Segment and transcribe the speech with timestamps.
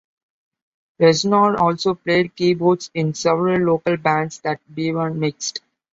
[0.99, 5.61] Reznor also played keyboards in several local bands that Beavan mixed.